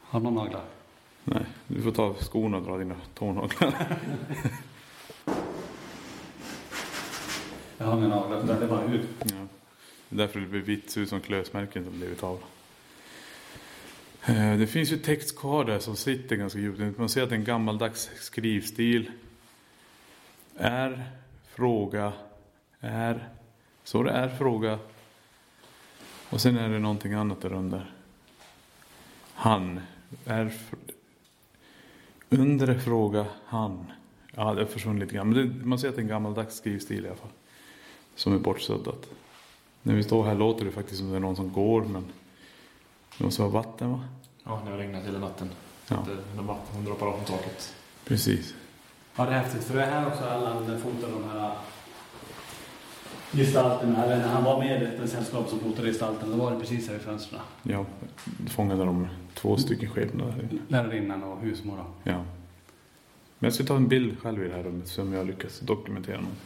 [0.00, 0.64] Har du några naglar?
[1.24, 1.44] nej.
[1.68, 3.98] Du får ta av skorna och dra dina tånaglar.
[7.78, 9.08] Jag har inga naglar, det är bara hud.
[9.24, 9.46] Ja.
[10.08, 12.46] Därför det blir vitt, ser ut som klösmärken som blivit tavla.
[14.26, 16.98] Eh, Det finns ju text kvar där som sitter ganska djupt.
[16.98, 19.10] Man ser att det är en gammaldags skrivstil.
[20.62, 21.10] Är,
[21.44, 22.12] fråga,
[22.80, 23.28] är.
[23.84, 24.78] Så det är fråga.
[26.30, 27.94] Och sen är det någonting annat där under.
[29.34, 29.80] Han.
[30.24, 30.52] Är.
[32.28, 33.92] Undre fråga, han.
[34.34, 35.28] Ja, det har försvunnit lite grann.
[35.30, 37.30] Men det, man ser att det är en gammaldags skrivstil i alla fall.
[38.14, 39.06] Som är bortsuddat.
[39.82, 42.04] När vi står här låter det faktiskt som det är någon som går, men
[43.18, 44.04] det måste vara vatten va?
[44.44, 45.50] Ja, det har regnat hela natten.
[45.88, 45.96] Ja.
[46.06, 47.74] Det, när vatten droppar av från taket.
[48.04, 48.54] Precis.
[49.16, 49.64] Ja, det är häftigt.
[49.64, 51.52] För det är här också Allan fotar de här
[53.32, 54.04] gestalterna.
[54.04, 56.88] Eller när han var med i ett sällskap som fotade gestalterna, då var det precis
[56.88, 57.40] här i fönstren.
[57.62, 57.84] Ja,
[58.48, 60.48] fångade de två stycken skepnader här.
[60.68, 61.84] Lärarinnan och husmor.
[62.02, 62.24] Ja.
[63.38, 66.16] Men jag ska ta en bild själv i det här rummet som jag lyckas dokumentera
[66.16, 66.36] någon.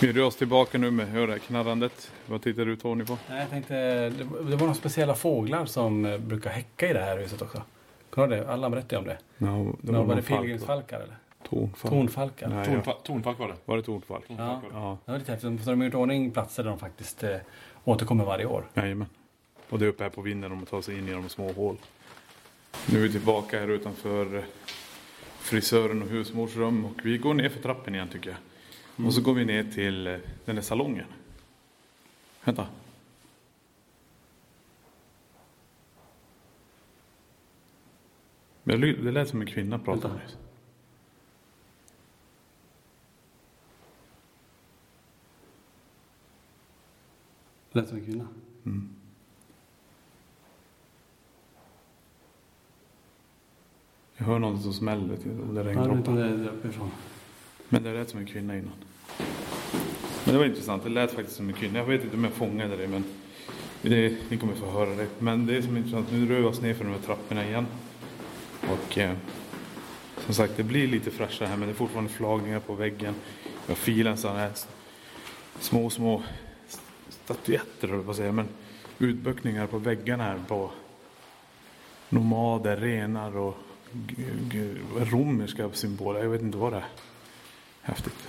[0.00, 2.10] Vi rör oss tillbaka nu med höra knarrandet.
[2.26, 3.18] Vad tittar du Tony på?
[3.30, 3.74] Nej, jag tänkte,
[4.10, 7.42] det var det var några speciella fåglar som eh, brukar häcka i det här huset
[7.42, 7.62] också.
[8.10, 8.52] Kommer du ihåg det?
[8.52, 9.18] Alla berättade om det.
[9.38, 11.16] Ja, det Det var, var det pilgrimsfalkar eller?
[11.48, 11.92] Tornfalk.
[11.94, 12.48] Tornfalkar.
[12.48, 12.98] Nej, Tornfa- ja.
[13.04, 13.54] Tornfalk var det.
[13.64, 14.24] Var det tornfalk?
[14.28, 14.36] Ja.
[14.36, 14.86] Tornfalk var det.
[14.86, 15.64] Ja, Det var lite häftigt.
[15.64, 17.36] Så de har gjort ordning platser där de faktiskt eh,
[17.84, 18.64] återkommer varje år.
[18.74, 19.08] jajamän.
[19.68, 21.76] Och det är uppe här på vinden de tar sig in genom små hål.
[22.92, 24.44] Nu är vi tillbaka här utanför eh,
[25.38, 28.30] frisören och husmors rum och vi går ner för trappen igen tycker
[28.96, 29.06] jag.
[29.06, 31.06] Och så går vi ner till eh, den där salongen.
[32.44, 32.66] Vänta.
[38.62, 40.24] Men Det lät som en kvinna pratade Vänta.
[40.24, 40.36] nyss.
[47.72, 48.26] Lät som en kvinna.
[54.16, 55.18] Jag hör något som smäller det
[55.56, 55.98] Ja, regndroppar.
[56.00, 56.90] utan det är där uppifrån.
[57.68, 58.72] Men det lät som en kvinna innan.
[60.24, 60.82] Men det var intressant.
[60.84, 61.78] Det lät faktiskt som en kvinna.
[61.78, 63.04] Jag vet inte om jag fångade det men
[63.82, 65.06] det, ni kommer få höra det.
[65.18, 66.12] Men det är som intressant.
[66.12, 67.66] Nu rör vi oss ner för de här trapporna igen.
[68.70, 69.16] Och eh,
[70.24, 73.14] som sagt det blir lite fräschare här men det är fortfarande flagningar på väggen.
[73.66, 74.50] Jag filar sådana här
[75.60, 76.22] små, små
[77.24, 78.32] statyetter höll jag på att säga.
[78.32, 78.48] Men
[78.98, 80.70] utböckningar på väggarna här på
[82.08, 83.56] nomader, renar och
[84.96, 86.22] romerska symboler.
[86.22, 86.88] Jag vet inte vad det är.
[87.82, 88.28] Häftigt.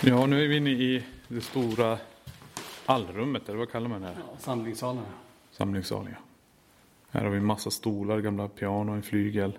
[0.00, 1.98] Ja, nu är vi inne i det stora
[2.86, 4.16] allrummet, eller vad kallar man det här?
[4.18, 5.04] Ja, samlingssalen.
[5.50, 6.18] Samlingssalen, ja.
[7.10, 9.58] Här har vi en massa stolar, gamla piano, en flygel,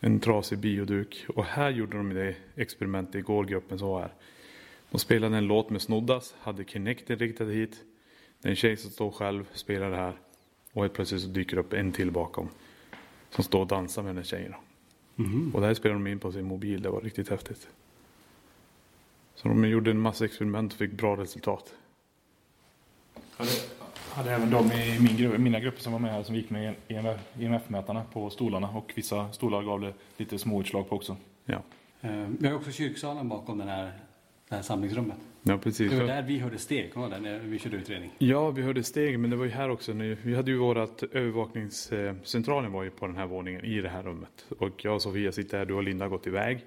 [0.00, 1.26] en trasig bioduk.
[1.34, 4.12] Och här gjorde de det experimentet igår, gruppen som var här.
[4.90, 7.84] De spelade en låt med Snoddas, hade Kinecten riktad hit.
[8.42, 10.12] Det är en tjej som står själv, spelar det här.
[10.72, 12.48] Och helt plötsligt så dyker det upp en till bakom.
[13.30, 14.54] Som står och dansar med den tjejen.
[15.54, 17.68] Och det här spelade de in på sin mobil, det var riktigt häftigt.
[19.34, 21.74] Så de gjorde en massa experiment och fick bra resultat.
[23.36, 23.50] Hade,
[24.08, 26.74] hade även de i min grupp, mina grupper som var med här som gick med
[27.38, 31.16] EMF-mätarna på stolarna och vissa stolar gav det lite småutslag på också.
[31.44, 31.62] Ja,
[32.02, 33.92] Eh, Vi har också kyrksalen bakom den här,
[34.50, 35.16] det här samlingsrummet.
[35.42, 35.90] ja precis.
[35.90, 37.20] Det var där vi hörde steg, ihåg det?
[37.20, 38.10] När vi körde utredning.
[38.18, 39.92] Ja, vi hörde steg, men det var ju här också.
[39.92, 44.46] Vi hade ju vårat övervakningscentralen var ju på den här våningen i det här rummet.
[44.58, 46.64] Och jag och Sofia sitter här, du och Linda har gått iväg.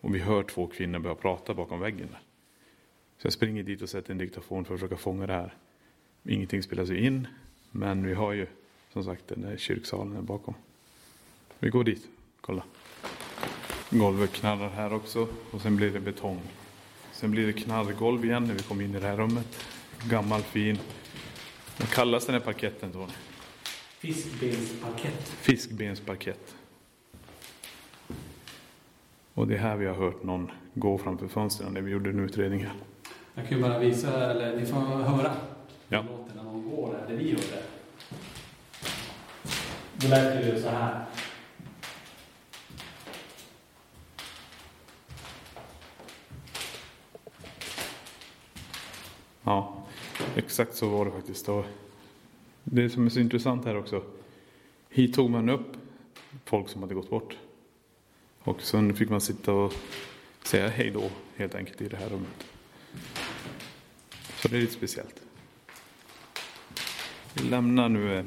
[0.00, 2.20] Och vi hör två kvinnor börja prata bakom väggen där.
[3.18, 5.54] Så jag springer dit och sätter en diktafon för att försöka fånga det här.
[6.24, 7.28] Ingenting spelas ju in,
[7.70, 8.46] men vi har ju
[8.92, 10.54] som sagt den där kyrksalen där bakom.
[11.58, 12.08] Vi går dit,
[12.40, 12.64] kolla.
[13.90, 16.40] Golvet knarrar här också och sen blir det betong.
[17.14, 19.66] Sen blir det knarrgolv igen när vi kommer in i det här rummet.
[20.08, 20.78] Gammal fin.
[21.78, 23.12] Vad kallas den här parketten Tony?
[23.98, 25.28] Fiskbensparkett.
[25.28, 26.54] Fiskbensparkett.
[29.34, 32.20] Och det är här vi har hört någon gå framför fönstren när vi gjorde en
[32.20, 32.74] utredning här.
[33.34, 35.32] Jag kan ju bara visa, eller ni får höra.
[35.88, 36.02] Ja.
[36.02, 37.62] Det låter när någon går där, det vi hörde.
[39.96, 41.04] Då lät det ju så här.
[49.44, 49.86] Ja,
[50.36, 51.48] exakt så var det faktiskt.
[51.48, 51.64] Och
[52.64, 54.02] det som är så intressant här också.
[54.88, 55.76] Hit tog man upp
[56.44, 57.36] folk som hade gått bort.
[58.38, 59.74] Och sen fick man sitta och
[60.42, 62.46] säga hej då helt enkelt i det här rummet.
[64.36, 65.20] Så det är lite speciellt.
[67.34, 68.24] Vi lämnar nu eh,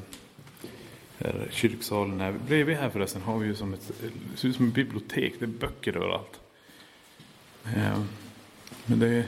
[1.18, 2.20] här kyrksalen.
[2.20, 2.36] Här.
[2.47, 3.91] Bredvid här förresten har vi ju som ett,
[4.32, 5.34] det ser ut som ett bibliotek.
[5.39, 6.39] Det är böcker överallt.
[7.65, 8.07] Ehm,
[8.86, 9.26] men det är,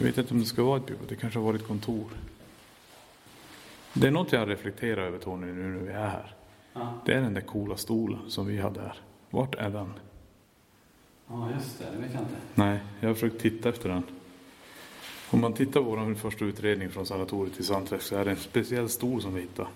[0.00, 1.08] jag vet inte om det ska vara ett bibliotek.
[1.08, 2.10] Det kanske har varit ett kontor.
[3.92, 6.34] Det är något jag reflekterar över Tony nu när vi är här.
[6.72, 6.94] Ja.
[7.06, 8.96] Det är den där coola stolen som vi hade här.
[9.30, 9.92] Vart är den?
[11.28, 11.84] Ja, just det.
[11.84, 12.34] Det vet jag inte.
[12.54, 14.02] Nej, jag har försökt titta efter den.
[15.30, 18.36] Om man tittar på vår första utredning från sanatoriet till Sandträsk så är det en
[18.36, 19.68] speciell stol som vi hittar.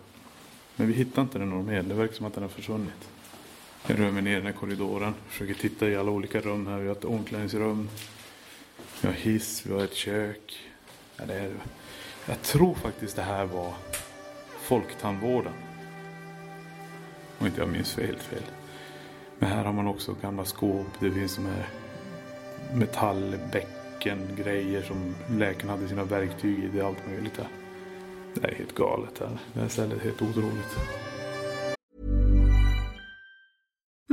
[0.76, 1.82] Men vi hittar inte den någon mer.
[1.82, 3.08] Det verkar som att den har försvunnit.
[3.86, 5.14] Jag rör mig ner i den här korridoren.
[5.28, 6.78] Försöker titta i alla olika rum här.
[6.78, 7.88] Vi har ett omklädningsrum.
[9.04, 9.66] Vi har hiss.
[9.66, 10.58] Vi har ett kök.
[11.16, 11.50] Ja, det är,
[12.26, 13.74] jag tror faktiskt det här var
[14.60, 15.52] folktandvården.
[17.38, 18.42] Om inte jag minns helt fel.
[19.38, 20.86] Men här har man också gamla skåp.
[21.00, 21.68] Det finns de här
[22.74, 26.68] metallbäcken, grejer som läkarna hade sina verktyg i.
[26.72, 27.48] Det är allt möjligt här.
[28.34, 29.38] Det är helt galet här.
[29.52, 30.78] Det här stället är helt otroligt.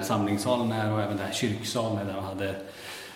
[0.00, 2.54] Där samlingssalen här och även där kyrksalen där de hade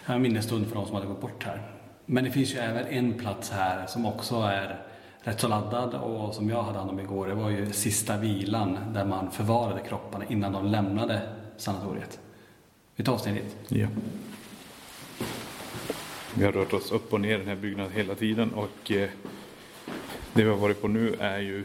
[0.07, 1.63] en minnesstund för de som hade gått bort här.
[2.07, 4.81] Men det finns ju även en plats här som också är
[5.21, 7.27] rätt så laddad och som jag hade hand om igår.
[7.27, 11.21] Det var ju sista vilan där man förvarade kropparna innan de lämnade
[11.57, 12.21] sanatoriet.
[12.97, 13.57] Vi tar oss ner dit.
[13.69, 13.87] Ja.
[16.35, 19.09] Vi har rört oss upp och ner i den här byggnaden hela tiden och eh,
[20.33, 21.65] det vi har varit på nu är ju...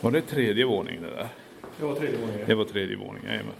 [0.00, 1.28] Var det tredje våningen det där?
[1.78, 2.38] Det var tredje gången.
[2.46, 3.54] Det var tredje våningen, jajamän.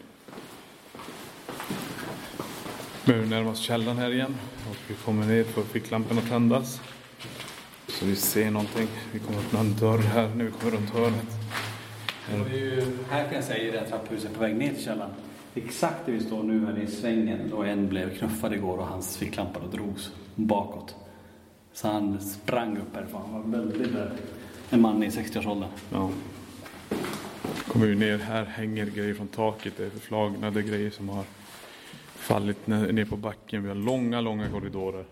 [3.09, 4.35] Nu närmar oss källaren här igen
[4.71, 6.81] och vi kommer ner för ficklamporna att tändas.
[7.89, 8.89] Så vi ser någonting.
[9.13, 11.27] Vi kommer öppna en dörr här när vi kommer runt hörnet.
[12.31, 14.85] Det var ju, här kan jag säga i det här trapphuset på väg ner till
[14.85, 15.11] källaren.
[15.55, 19.17] Exakt där vi står nu här i svängen då en blev knuffad igår och hans
[19.17, 20.95] ficklampa då drogs bakåt.
[21.73, 23.23] Så han sprang upp härifrån.
[23.33, 24.11] Han var väldigt rädd.
[24.71, 25.71] En man i 60-årsåldern.
[25.93, 26.11] Ja.
[27.69, 29.73] Kommer vi ner här hänger grejer från taket.
[29.77, 31.25] Det är förflagnade grejer som har
[32.29, 33.63] fallit ner på backen.
[33.63, 35.05] Vi har långa, långa korridorer.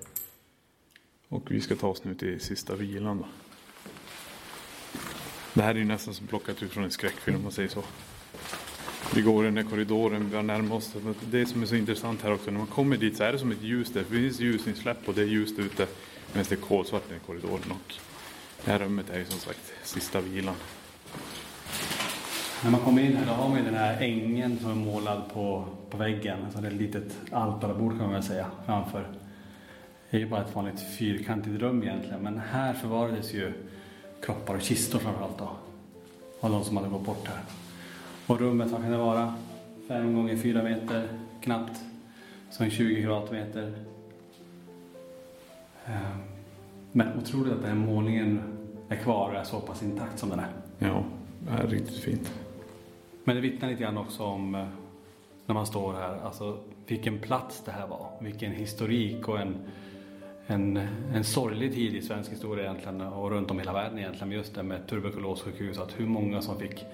[1.29, 3.19] Och vi ska ta oss nu till sista vilan.
[3.19, 3.27] Då.
[5.55, 7.85] Det här är ju nästan som plockat ut från en skräckfilm om man säger så.
[9.15, 10.95] Vi går i den här korridoren, vi har närmat oss.
[11.31, 13.53] Det som är så intressant här också, när man kommer dit så är det som
[13.53, 14.01] ett ljus där.
[14.01, 15.87] Det finns ljusinsläpp och det är ljust ute.
[16.33, 17.71] Medan det är kolsvart i den här korridoren.
[17.71, 17.95] Och
[18.65, 20.55] det här rummet är ju som sagt sista vilan.
[22.65, 25.23] När man kommer in här då har man ju den här ängen som är målad
[25.33, 26.39] på, på väggen.
[26.45, 29.07] Alltså det är ett litet altarabord kan man väl säga framför.
[30.11, 32.21] Det är ju bara ett vanligt fyrkantigt rum egentligen.
[32.21, 33.53] Men här förvarades ju
[34.23, 35.51] kroppar och kistor framförallt då.
[36.41, 37.41] Av de som hade gått bort här.
[38.27, 39.35] Och rummet, vad kan det vara?
[39.89, 41.09] Fem gånger fyra meter
[41.41, 41.81] knappt.
[42.51, 43.73] Så en 20 kvadratmeter.
[45.87, 46.23] Ehm,
[46.93, 48.41] men otroligt att den här målningen
[48.89, 50.51] är kvar och är så pass intakt som den är.
[50.79, 51.05] Ja,
[51.41, 52.33] det är riktigt fint.
[53.27, 54.67] Men det vittnar lite grann också om eh,
[55.47, 58.11] när man står här, alltså vilken plats det här var.
[58.21, 59.57] Vilken historik och en,
[60.47, 60.77] en,
[61.15, 64.33] en sorglig tid i svensk historia egentligen och runt om hela världen egentligen.
[64.33, 66.85] Just det med tuberkulossjukhus, att hur många som fick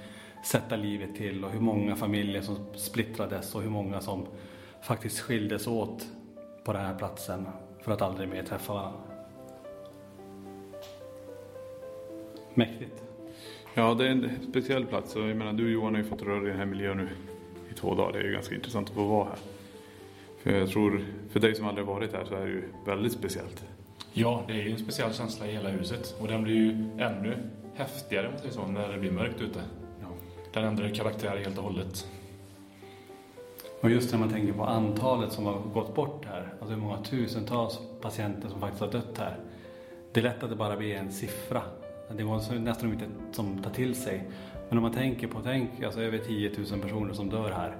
[0.45, 4.26] sätta livet till och hur många familjer som splittrades och hur många som
[4.80, 6.07] faktiskt skildes åt
[6.64, 7.47] på den här platsen
[7.80, 9.01] för att aldrig mer träffa varandra.
[12.55, 13.01] Mäktigt.
[13.75, 15.16] Ja, det är en speciell plats.
[15.16, 17.09] Jag menar, du Johan har ju fått röra i den här miljön nu
[17.70, 18.12] i två dagar.
[18.12, 19.39] Det är ju ganska intressant att få vara här.
[20.43, 23.64] För jag tror, för dig som aldrig varit här så är det ju väldigt speciellt.
[24.12, 26.16] Ja, det är ju en speciell känsla i hela huset.
[26.20, 27.37] Och den blir ju ännu
[27.75, 29.61] häftigare om så, när det blir mörkt ute.
[30.01, 30.07] Ja.
[30.53, 32.07] Den ändrar karaktär helt och hållet.
[33.81, 37.03] Och just när man tänker på antalet som har gått bort här, alltså hur många
[37.03, 39.37] tusentals patienter som faktiskt har dött här.
[40.12, 41.62] Det är lätt att det bara blir en siffra.
[42.17, 44.25] Det var nästan inte som tar till sig.
[44.69, 47.77] Men om man tänker på, tänk alltså över 10 000 personer som dör här.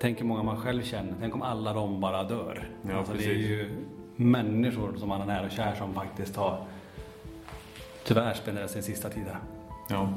[0.00, 2.68] Tänk hur många man själv känner, tänk om alla de bara dör.
[2.88, 3.70] Ja, alltså det är ju
[4.16, 6.66] människor som man är nära och kär som faktiskt har
[8.04, 9.40] tyvärr spenderat sin sista tid här.
[9.90, 10.08] Ja.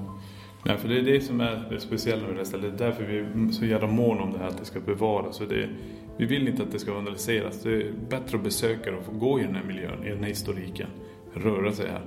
[0.66, 2.78] Nej, för det är det som är det speciella med det här stället.
[2.78, 5.42] Det är därför vi är så jävla måna om det här, att det ska bevaras.
[5.42, 5.70] Och det,
[6.18, 7.62] vi vill inte att det ska vandaliseras.
[7.62, 10.30] Det är bättre att besöka och få gå i den här miljön, i den här
[10.30, 10.88] historiken.
[11.34, 12.02] Röra sig här.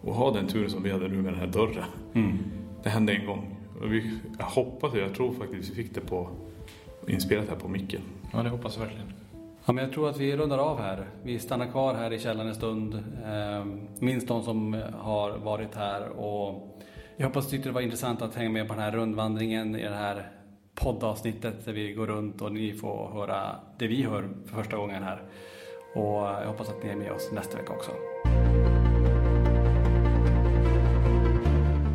[0.00, 1.84] Och ha den turen som vi hade nu med den här dörren.
[2.14, 2.38] Mm.
[2.82, 3.56] Det hände en gång.
[3.80, 6.28] Och vi, jag hoppas jag tror faktiskt vi fick det på
[7.08, 8.00] inspelat här på micken.
[8.32, 9.12] Ja, det hoppas jag verkligen.
[9.64, 11.06] Ja, men jag tror att vi rundar av här.
[11.22, 12.94] Vi stannar kvar här i källaren en stund.
[13.24, 13.64] Eh,
[13.98, 16.08] minst de som har varit här.
[16.08, 16.78] Och
[17.16, 19.82] jag hoppas du tyckte det var intressant att hänga med på den här rundvandringen i
[19.82, 20.30] det här
[20.74, 25.02] poddavsnittet där vi går runt och ni får höra det vi hör för första gången
[25.02, 25.22] här.
[25.94, 27.90] Och jag hoppas att ni är med oss nästa vecka också.